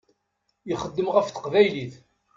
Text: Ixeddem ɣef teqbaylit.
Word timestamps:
Ixeddem 0.71 1.07
ɣef 1.11 1.27
teqbaylit. 1.27 1.93